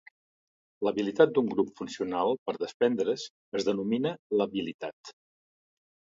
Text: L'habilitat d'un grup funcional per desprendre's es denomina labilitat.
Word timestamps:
L'habilitat 0.87 1.35
d'un 1.35 1.51
grup 1.51 1.69
funcional 1.81 2.33
per 2.49 2.57
desprendre's 2.65 3.27
es 3.61 3.69
denomina 3.69 4.15
labilitat. 4.43 5.15